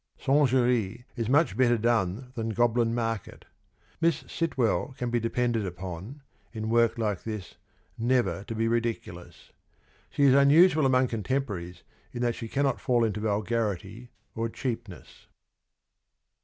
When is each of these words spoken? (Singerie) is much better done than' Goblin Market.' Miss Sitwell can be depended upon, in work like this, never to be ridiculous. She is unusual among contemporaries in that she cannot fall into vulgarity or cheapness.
(Singerie) 0.17 1.03
is 1.15 1.29
much 1.29 1.55
better 1.55 1.77
done 1.77 2.31
than' 2.33 2.49
Goblin 2.57 2.95
Market.' 2.95 3.45
Miss 4.01 4.23
Sitwell 4.27 4.95
can 4.97 5.11
be 5.11 5.19
depended 5.19 5.63
upon, 5.63 6.23
in 6.53 6.71
work 6.71 6.97
like 6.97 7.21
this, 7.21 7.57
never 7.99 8.43
to 8.45 8.55
be 8.55 8.67
ridiculous. 8.67 9.51
She 10.09 10.23
is 10.23 10.33
unusual 10.33 10.87
among 10.87 11.07
contemporaries 11.09 11.83
in 12.13 12.23
that 12.23 12.33
she 12.33 12.47
cannot 12.47 12.81
fall 12.81 13.03
into 13.03 13.19
vulgarity 13.19 14.09
or 14.33 14.49
cheapness. 14.49 15.27